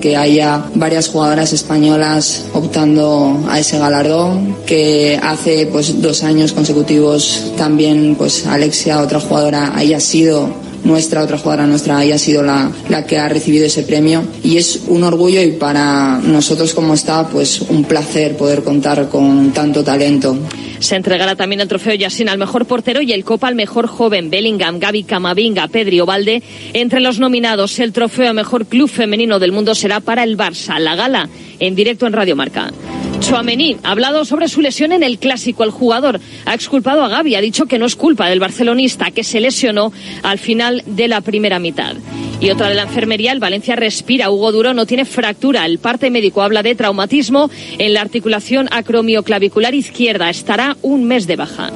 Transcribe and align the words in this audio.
que 0.00 0.16
haya 0.16 0.64
varias 0.74 1.08
jugadoras 1.08 1.52
españolas 1.52 2.44
optando 2.52 3.44
a 3.48 3.58
ese 3.58 3.78
galardón, 3.78 4.56
que 4.66 5.18
hace 5.22 5.66
pues 5.66 6.00
dos 6.00 6.22
años 6.24 6.52
consecutivos 6.52 7.52
también 7.56 8.16
pues 8.16 8.46
Alexia, 8.46 9.00
otra 9.00 9.20
jugadora, 9.20 9.72
haya 9.76 10.00
sido 10.00 10.48
nuestra, 10.84 11.22
otra 11.22 11.38
jugadora 11.38 11.66
nuestra 11.66 11.98
haya 11.98 12.18
sido 12.18 12.42
la, 12.42 12.70
la 12.88 13.06
que 13.06 13.18
ha 13.18 13.28
recibido 13.28 13.66
ese 13.66 13.82
premio 13.82 14.22
y 14.42 14.56
es 14.56 14.82
un 14.88 15.04
orgullo 15.04 15.42
y 15.42 15.52
para 15.52 16.18
nosotros 16.18 16.74
como 16.74 16.94
está 16.94 17.28
pues 17.28 17.60
un 17.62 17.84
placer 17.84 18.36
poder 18.36 18.62
contar 18.62 19.08
con 19.08 19.52
tanto 19.52 19.84
talento. 19.84 20.36
Se 20.80 20.96
entregará 20.96 21.36
también 21.36 21.60
el 21.60 21.68
trofeo 21.68 21.94
Yasin 21.94 22.30
al 22.30 22.38
mejor 22.38 22.64
portero 22.64 23.02
y 23.02 23.12
el 23.12 23.22
Copa 23.22 23.48
al 23.48 23.54
mejor 23.54 23.86
joven 23.86 24.30
Bellingham, 24.30 24.78
Gaby 24.78 25.04
Camavinga, 25.04 25.68
Pedri 25.68 26.00
Ovalde. 26.00 26.42
Entre 26.72 27.00
los 27.00 27.18
nominados, 27.18 27.78
el 27.80 27.92
trofeo 27.92 28.30
a 28.30 28.32
mejor 28.32 28.64
club 28.64 28.88
femenino 28.88 29.38
del 29.38 29.52
mundo 29.52 29.74
será 29.74 30.00
para 30.00 30.24
el 30.24 30.38
Barça. 30.38 30.78
La 30.78 30.96
gala 30.96 31.28
en 31.58 31.74
directo 31.74 32.06
en 32.06 32.14
Radio 32.14 32.34
Marca. 32.34 32.72
Chouameni 33.20 33.76
ha 33.82 33.90
hablado 33.90 34.24
sobre 34.24 34.48
su 34.48 34.60
lesión 34.60 34.92
en 34.92 35.02
el 35.02 35.18
clásico. 35.18 35.62
El 35.62 35.70
jugador 35.70 36.20
ha 36.46 36.54
exculpado 36.54 37.04
a 37.04 37.08
Gaby, 37.08 37.34
ha 37.34 37.40
dicho 37.40 37.66
que 37.66 37.78
no 37.78 37.86
es 37.86 37.94
culpa 37.94 38.28
del 38.28 38.40
barcelonista, 38.40 39.10
que 39.10 39.24
se 39.24 39.40
lesionó 39.40 39.92
al 40.22 40.38
final 40.38 40.82
de 40.86 41.06
la 41.06 41.20
primera 41.20 41.58
mitad. 41.58 41.96
Y 42.40 42.48
otra 42.48 42.70
de 42.70 42.74
la 42.74 42.82
enfermería, 42.84 43.32
el 43.32 43.38
Valencia 43.38 43.76
respira. 43.76 44.30
Hugo 44.30 44.50
Duro 44.50 44.72
no 44.72 44.86
tiene 44.86 45.04
fractura. 45.04 45.66
El 45.66 45.78
parte 45.78 46.10
médico 46.10 46.40
habla 46.40 46.62
de 46.62 46.74
traumatismo 46.74 47.50
en 47.76 47.92
la 47.92 48.00
articulación 48.00 48.66
acromioclavicular 48.70 49.74
izquierda. 49.74 50.30
Estará 50.30 50.78
un 50.80 51.04
mes 51.04 51.26
de 51.26 51.36
baja. 51.36 51.70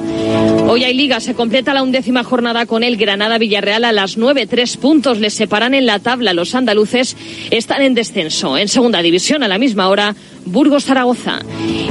Hoy 0.67 0.83
hay 0.83 0.95
liga. 0.95 1.19
Se 1.19 1.35
completa 1.35 1.75
la 1.75 1.83
undécima 1.83 2.23
jornada 2.23 2.65
con 2.65 2.81
el 2.83 2.97
Granada 2.97 3.37
Villarreal 3.37 3.83
a 3.83 3.91
las 3.91 4.17
nueve. 4.17 4.47
Tres 4.47 4.75
puntos 4.77 5.19
les 5.19 5.35
separan 5.35 5.75
en 5.75 5.85
la 5.85 5.99
tabla. 5.99 6.33
Los 6.33 6.55
andaluces 6.55 7.15
están 7.51 7.83
en 7.83 7.93
descenso. 7.93 8.57
En 8.57 8.67
segunda 8.67 9.03
división 9.03 9.43
a 9.43 9.47
la 9.47 9.59
misma 9.59 9.87
hora. 9.87 10.15
Burgos 10.45 10.85
Zaragoza. 10.85 11.39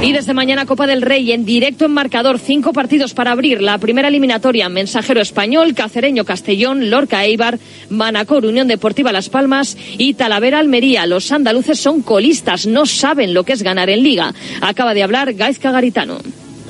Y 0.01 0.11
desde 0.11 0.33
mañana 0.33 0.65
Copa 0.65 0.87
del 0.87 1.01
Rey 1.01 1.31
en 1.31 1.45
directo 1.45 1.85
en 1.85 1.91
marcador, 1.91 2.39
cinco 2.39 2.73
partidos 2.73 3.13
para 3.13 3.31
abrir 3.31 3.61
la 3.61 3.77
primera 3.77 4.07
eliminatoria. 4.07 4.69
Mensajero 4.69 5.21
Español, 5.21 5.73
Cacereño 5.73 6.25
Castellón, 6.25 6.89
Lorca 6.89 7.23
Eibar, 7.25 7.59
Manacor 7.89 8.45
Unión 8.45 8.67
Deportiva 8.67 9.11
Las 9.11 9.29
Palmas 9.29 9.77
y 9.97 10.13
Talavera 10.13 10.59
Almería. 10.59 11.05
Los 11.05 11.31
andaluces 11.31 11.79
son 11.79 12.01
colistas, 12.01 12.65
no 12.65 12.85
saben 12.85 13.33
lo 13.33 13.43
que 13.43 13.53
es 13.53 13.63
ganar 13.63 13.89
en 13.89 14.03
liga. 14.03 14.33
Acaba 14.61 14.93
de 14.93 15.03
hablar 15.03 15.33
Gaizka 15.33 15.71
Garitano. 15.71 16.19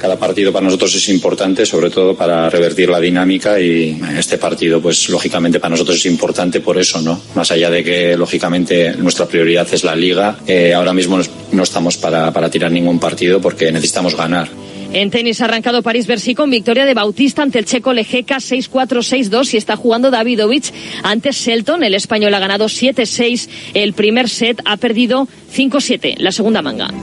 Cada 0.06 0.20
partido 0.20 0.54
para 0.54 0.66
nosotros 0.66 0.94
es 0.94 1.10
importante, 1.10 1.66
sobre 1.66 1.90
todo 1.90 2.14
para 2.14 2.48
revertir 2.48 2.88
la 2.90 3.00
dinámica 3.00 3.60
y 3.60 4.00
este 4.16 4.38
partido, 4.38 4.80
pues 4.80 5.10
lógicamente 5.10 5.60
para 5.60 5.72
nosotros 5.72 5.98
es 5.98 6.06
importante 6.06 6.60
por 6.60 6.78
eso, 6.78 7.02
¿no? 7.02 7.20
Más 7.34 7.50
allá 7.50 7.72
de 7.72 7.84
que 7.84 8.16
lógicamente 8.16 8.96
nuestra 8.98 9.26
prioridad 9.26 9.68
es 9.72 9.84
la 9.84 9.96
liga, 9.96 10.38
eh, 10.46 10.76
ahora 10.76 10.94
mismo 10.94 11.20
no 11.52 11.64
estamos 11.64 11.98
para, 11.98 12.32
para 12.32 12.52
tirar 12.52 12.72
ningún 12.72 13.00
partido 13.00 13.42
porque 13.42 13.72
necesitamos 13.72 14.16
ganar. 14.16 14.48
En 14.94 15.10
tenis 15.10 15.42
ha 15.42 15.46
arrancado 15.46 15.82
París-Bercy 15.82 16.36
con 16.36 16.52
victoria 16.52 16.86
de 16.86 16.94
Bautista 16.94 17.42
ante 17.42 17.58
el 17.58 17.66
checo 17.66 17.92
Lejeca 17.92 18.38
6-4-6-2 18.38 19.56
y 19.56 19.58
está 19.58 19.76
jugando 19.76 20.12
Davidovich 20.12 20.72
ante 21.02 21.32
Shelton. 21.32 21.84
El 21.84 21.96
español 21.96 22.32
ha 22.36 22.40
ganado 22.40 22.66
7-6 22.66 23.50
el 23.74 23.94
primer 23.94 24.30
set, 24.30 24.62
ha 24.66 24.78
perdido 24.78 25.28
5-7 25.52 26.18
la 26.20 26.32
segunda 26.32 26.62
manga. 26.62 26.94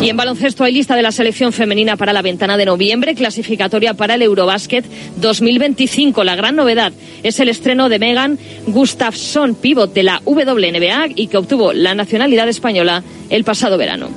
Y 0.00 0.10
en 0.10 0.16
baloncesto 0.16 0.62
hay 0.62 0.72
lista 0.72 0.94
de 0.94 1.02
la 1.02 1.10
selección 1.10 1.52
femenina 1.52 1.96
para 1.96 2.12
la 2.12 2.22
ventana 2.22 2.56
de 2.56 2.66
noviembre, 2.66 3.14
clasificatoria 3.14 3.94
para 3.94 4.14
el 4.14 4.22
Eurobasket 4.22 4.84
2025. 5.16 6.22
La 6.22 6.36
gran 6.36 6.54
novedad 6.54 6.92
es 7.22 7.40
el 7.40 7.48
estreno 7.48 7.88
de 7.88 7.98
Megan 7.98 8.38
Gustafsson, 8.66 9.54
pívot 9.54 9.92
de 9.92 10.02
la 10.02 10.20
WNBA 10.24 11.08
y 11.14 11.28
que 11.28 11.38
obtuvo 11.38 11.72
la 11.72 11.94
nacionalidad 11.94 12.48
española 12.48 13.02
el 13.30 13.44
pasado 13.44 13.78
verano. 13.78 14.08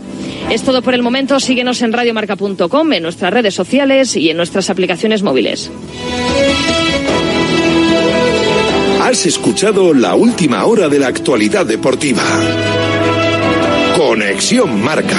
Es 0.49 0.63
todo 0.63 0.81
por 0.81 0.93
el 0.93 1.03
momento. 1.03 1.39
Síguenos 1.39 1.81
en 1.81 1.93
radiomarca.com, 1.93 2.93
en 2.93 3.03
nuestras 3.03 3.33
redes 3.33 3.53
sociales 3.53 4.15
y 4.15 4.29
en 4.29 4.37
nuestras 4.37 4.69
aplicaciones 4.69 5.23
móviles. 5.23 5.71
Has 9.01 9.25
escuchado 9.25 9.93
la 9.93 10.15
última 10.15 10.65
hora 10.65 10.89
de 10.89 10.99
la 10.99 11.07
actualidad 11.07 11.65
deportiva. 11.65 12.23
Conexión 13.95 14.81
Marca. 14.81 15.17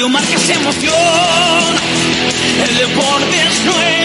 Radio 0.00 0.08
Marca 0.08 0.34
es 0.34 0.48
emoción, 0.48 1.76
el 2.66 2.74
deporte 2.78 3.36
es 3.36 3.64
nuestro. 3.66 3.99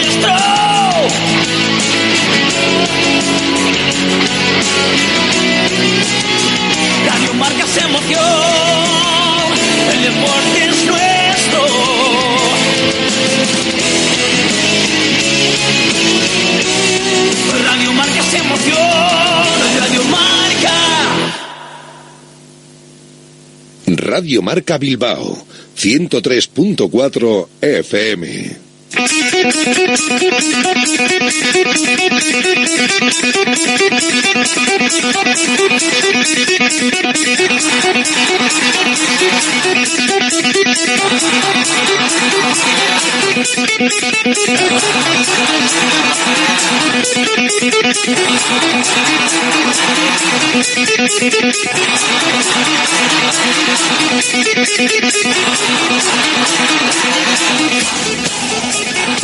Radio 24.16 24.40
Marca 24.40 24.78
Bilbao, 24.78 25.36
103.4 25.76 27.48
FM. 27.60 28.56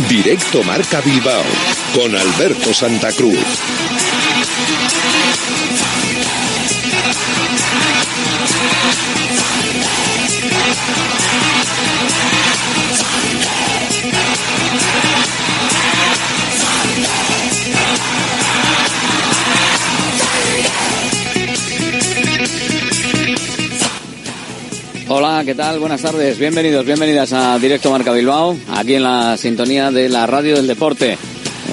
Directo 0.09 0.63
Marca 0.63 1.01
Bilbao 1.01 1.45
con 1.95 2.15
Alberto 2.15 2.73
Santa 2.73 3.13
Cruz. 3.13 3.39
Hola, 25.15 25.43
¿qué 25.45 25.55
tal? 25.55 25.79
Buenas 25.79 26.01
tardes. 26.01 26.39
Bienvenidos, 26.39 26.87
bienvenidas 26.87 27.35
a 27.35 27.59
Directo 27.59 27.91
Marca 27.91 28.13
Bilbao, 28.13 28.57
aquí 28.71 28.95
en 28.95 29.03
la 29.03 29.37
sintonía 29.37 29.91
de 29.91 30.09
la 30.09 30.27
radio 30.27 30.57
del 30.57 30.67
deporte, 30.67 31.19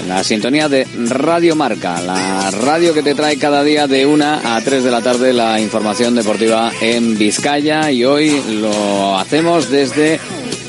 en 0.02 0.10
la 0.10 0.26
sintonía 0.26 0.68
de 0.68 0.86
Radio 1.08 1.56
Marca, 1.56 2.02
la 2.02 2.52
radio 2.52 2.94
que 2.94 3.02
te 3.02 3.16
trae 3.16 3.38
cada 3.38 3.64
día 3.64 3.88
de 3.88 4.06
una 4.06 4.58
a 4.58 4.60
3 4.60 4.84
de 4.84 4.92
la 4.92 5.02
tarde 5.02 5.32
la 5.32 5.58
información 5.62 6.16
deportiva 6.16 6.74
en 6.82 7.18
Vizcaya 7.18 7.90
y 7.92 8.04
hoy 8.04 8.44
lo 8.60 9.18
hacemos 9.18 9.70
desde 9.70 10.20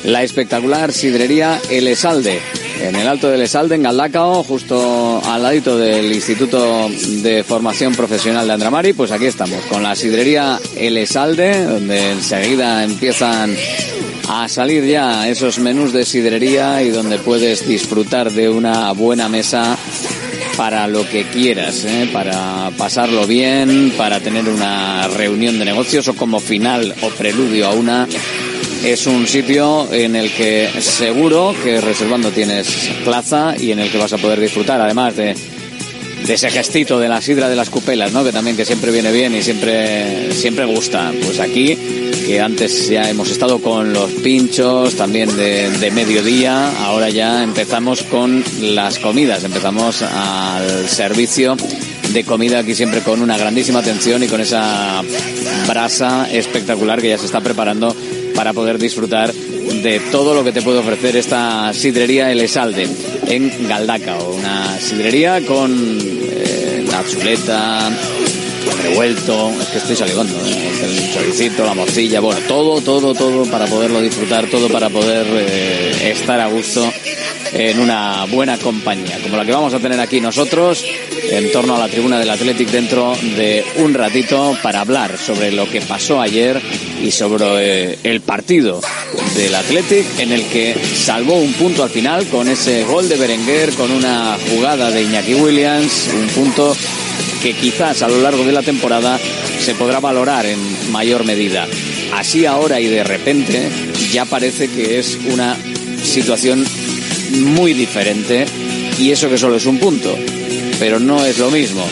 la 0.05 0.23
espectacular 0.23 0.93
sidrería 0.93 1.59
El 1.69 1.89
Esalde 1.89 2.39
en 2.81 2.95
el 2.95 3.07
Alto 3.07 3.29
del 3.29 3.41
Esalde, 3.41 3.75
en 3.75 3.83
Galdacao, 3.83 4.43
justo 4.43 5.21
al 5.23 5.43
ladito 5.43 5.77
del 5.77 6.11
Instituto 6.11 6.89
de 6.89 7.43
Formación 7.43 7.93
Profesional 7.93 8.47
de 8.47 8.53
Andramari, 8.53 8.93
pues 8.93 9.11
aquí 9.11 9.25
estamos, 9.25 9.63
con 9.65 9.83
la 9.83 9.95
sidrería 9.95 10.59
El 10.75 10.97
Esalde, 10.97 11.65
donde 11.65 12.11
enseguida 12.11 12.83
empiezan 12.83 13.55
a 14.29 14.47
salir 14.47 14.85
ya 14.85 15.27
esos 15.27 15.59
menús 15.59 15.93
de 15.93 16.05
sidrería 16.05 16.81
y 16.83 16.89
donde 16.89 17.19
puedes 17.19 17.67
disfrutar 17.67 18.31
de 18.31 18.49
una 18.49 18.91
buena 18.93 19.29
mesa 19.29 19.77
para 20.57 20.87
lo 20.87 21.07
que 21.07 21.25
quieras, 21.25 21.85
¿eh? 21.85 22.09
para 22.11 22.71
pasarlo 22.77 23.25
bien, 23.25 23.93
para 23.97 24.19
tener 24.19 24.47
una 24.47 25.07
reunión 25.07 25.57
de 25.59 25.65
negocios 25.65 26.07
o 26.07 26.15
como 26.15 26.39
final 26.39 26.93
o 27.01 27.09
preludio 27.09 27.67
a 27.67 27.71
una 27.71 28.07
es 28.83 29.05
un 29.05 29.27
sitio 29.27 29.91
en 29.91 30.15
el 30.15 30.31
que 30.31 30.69
seguro 30.79 31.53
que 31.63 31.79
reservando 31.81 32.31
tienes 32.31 32.89
plaza 33.03 33.55
y 33.57 33.71
en 33.71 33.79
el 33.79 33.91
que 33.91 33.97
vas 33.97 34.13
a 34.13 34.17
poder 34.17 34.39
disfrutar, 34.39 34.81
además 34.81 35.15
de, 35.15 35.35
ese 36.27 36.49
gestito 36.49 36.99
de 36.99 37.09
la 37.09 37.21
sidra 37.21 37.49
de 37.49 37.55
las 37.55 37.69
cupelas, 37.69 38.11
¿no? 38.11 38.23
Que 38.23 38.31
también 38.31 38.55
que 38.55 38.65
siempre 38.65 38.91
viene 38.91 39.11
bien 39.11 39.35
y 39.35 39.41
siempre, 39.41 40.31
siempre 40.31 40.65
gusta. 40.65 41.11
Pues 41.23 41.39
aquí 41.39 41.77
que 42.25 42.39
antes 42.39 42.89
ya 42.89 43.09
hemos 43.09 43.29
estado 43.29 43.59
con 43.59 43.91
los 43.91 44.09
pinchos, 44.11 44.95
también 44.95 45.35
de, 45.35 45.69
de, 45.69 45.91
mediodía, 45.91 46.71
ahora 46.85 47.09
ya 47.09 47.43
empezamos 47.43 48.03
con 48.03 48.43
las 48.61 48.99
comidas, 48.99 49.43
empezamos 49.43 50.01
al 50.01 50.87
servicio 50.87 51.57
de 52.13 52.23
comida 52.23 52.59
aquí 52.59 52.75
siempre 52.75 53.01
con 53.01 53.21
una 53.21 53.37
grandísima 53.37 53.79
atención 53.79 54.23
y 54.23 54.27
con 54.27 54.41
esa 54.41 55.01
brasa 55.67 56.29
espectacular 56.31 57.01
que 57.01 57.09
ya 57.09 57.17
se 57.17 57.25
está 57.25 57.41
preparando 57.41 57.95
para 58.41 58.53
poder 58.53 58.79
disfrutar 58.79 59.31
de 59.31 59.99
todo 60.11 60.33
lo 60.33 60.43
que 60.43 60.51
te 60.51 60.63
puede 60.63 60.79
ofrecer 60.79 61.15
esta 61.15 61.71
sidrería 61.75 62.31
El 62.31 62.39
Esalde 62.41 62.87
en 63.27 63.67
Galdacao. 63.67 64.33
Una 64.33 64.79
sidrería 64.79 65.45
con 65.45 65.99
eh, 66.01 66.83
la 66.89 67.05
chuleta, 67.07 67.87
el 67.87 68.77
revuelto, 68.79 69.51
es 69.61 69.67
que 69.67 69.77
estoy 69.77 69.95
saliendo, 69.95 70.23
¿eh? 70.23 70.71
el 70.85 71.13
choricito, 71.13 71.63
la 71.63 71.75
morcilla, 71.75 72.19
bueno, 72.19 72.41
todo, 72.47 72.81
todo, 72.81 73.13
todo 73.13 73.45
para 73.45 73.67
poderlo 73.67 74.01
disfrutar, 74.01 74.47
todo 74.47 74.69
para 74.69 74.89
poder 74.89 75.27
eh, 75.29 76.09
estar 76.09 76.39
a 76.39 76.47
gusto 76.47 76.91
en 77.53 77.79
una 77.79 78.25
buena 78.25 78.57
compañía, 78.57 79.19
como 79.21 79.37
la 79.37 79.45
que 79.45 79.51
vamos 79.51 79.73
a 79.73 79.79
tener 79.79 79.99
aquí 79.99 80.21
nosotros, 80.21 80.83
en 81.29 81.51
torno 81.51 81.75
a 81.75 81.79
la 81.79 81.87
tribuna 81.87 82.19
del 82.19 82.29
Athletic 82.29 82.69
dentro 82.69 83.15
de 83.37 83.63
un 83.77 83.93
ratito 83.93 84.57
para 84.61 84.81
hablar 84.81 85.17
sobre 85.17 85.51
lo 85.51 85.69
que 85.69 85.81
pasó 85.81 86.21
ayer 86.21 86.61
y 87.01 87.11
sobre 87.11 87.91
eh, 87.91 87.99
el 88.03 88.21
partido 88.21 88.81
del 89.35 89.53
Athletic 89.55 90.19
en 90.19 90.31
el 90.31 90.43
que 90.45 90.75
salvó 90.95 91.35
un 91.35 91.53
punto 91.53 91.83
al 91.83 91.89
final 91.89 92.27
con 92.27 92.47
ese 92.47 92.83
gol 92.83 93.09
de 93.09 93.17
Berenguer, 93.17 93.71
con 93.73 93.91
una 93.91 94.37
jugada 94.49 94.91
de 94.91 95.03
Iñaki 95.03 95.35
Williams, 95.35 96.09
un 96.13 96.27
punto 96.27 96.75
que 97.41 97.53
quizás 97.53 98.01
a 98.01 98.07
lo 98.07 98.21
largo 98.21 98.43
de 98.43 98.51
la 98.51 98.61
temporada 98.61 99.19
se 99.59 99.73
podrá 99.75 99.99
valorar 99.99 100.45
en 100.45 100.91
mayor 100.91 101.25
medida. 101.25 101.67
Así 102.13 102.45
ahora 102.45 102.79
y 102.79 102.87
de 102.87 103.03
repente 103.03 103.69
ya 104.11 104.25
parece 104.25 104.67
que 104.67 104.99
es 104.99 105.17
una 105.31 105.57
situación 106.03 106.65
muy 107.31 107.73
diferente 107.73 108.45
y 108.99 109.11
eso 109.11 109.29
que 109.29 109.37
solo 109.37 109.55
es 109.55 109.65
un 109.65 109.79
punto. 109.79 110.17
Pero 110.79 110.99
no 110.99 111.23
es 111.25 111.37
lo 111.37 111.51
mismo 111.51 111.87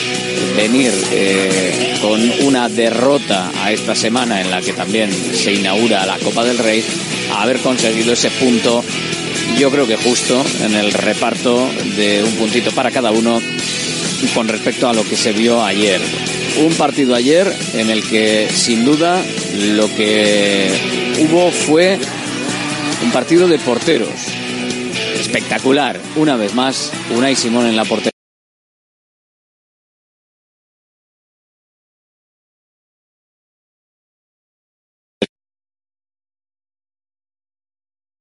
venir 0.56 0.92
eh, 1.12 1.98
con 2.02 2.20
una 2.48 2.70
derrota 2.70 3.52
a 3.64 3.72
esta 3.72 3.96
semana 3.96 4.42
en 4.42 4.50
la 4.50 4.62
que 4.62 4.74
también 4.74 5.12
se 5.12 5.54
inaugura 5.54 6.06
la 6.06 6.18
Copa 6.20 6.44
del 6.44 6.58
Rey 6.58 6.84
a 7.32 7.44
haber 7.44 7.60
conseguido 7.60 8.14
ese 8.14 8.32
punto 8.32 8.84
yo 9.58 9.72
creo 9.72 9.88
que 9.88 9.98
justo 9.98 10.42
en 10.62 10.76
el 10.76 10.94
reparto 10.94 11.70
de 11.98 12.24
un 12.24 12.32
puntito 12.34 12.72
para 12.72 12.92
cada 12.92 13.12
uno 13.12 13.42
con 14.34 14.48
respecto 14.48 14.88
a 14.88 14.94
lo 14.94 15.04
que 15.04 15.18
se 15.18 15.34
vio 15.34 15.64
ayer. 15.64 16.00
Un 16.66 16.74
partido 16.74 17.16
ayer 17.16 17.52
en 17.74 17.90
el 17.90 18.08
que 18.08 18.48
sin 18.54 18.86
duda 18.86 19.22
lo 19.76 19.94
que 19.96 20.70
hubo 21.20 21.52
fue 21.52 21.98
un 23.04 23.12
partido 23.12 23.48
de 23.48 23.60
porteros. 23.60 24.39
Espectacular. 25.30 26.02
Una 26.16 26.36
vez 26.38 26.56
más, 26.56 26.92
Unai 27.16 27.36
Simón 27.36 27.68
en 27.68 27.76
la 27.76 27.86
portería. 27.86 28.19